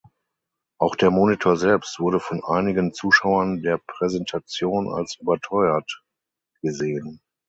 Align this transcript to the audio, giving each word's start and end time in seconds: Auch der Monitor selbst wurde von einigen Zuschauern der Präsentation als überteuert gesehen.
Auch 0.79 0.95
der 0.95 1.11
Monitor 1.11 1.57
selbst 1.57 1.99
wurde 1.99 2.19
von 2.19 2.43
einigen 2.43 2.91
Zuschauern 2.91 3.61
der 3.61 3.79
Präsentation 3.85 4.91
als 4.91 5.15
überteuert 5.21 6.03
gesehen. 6.63 7.21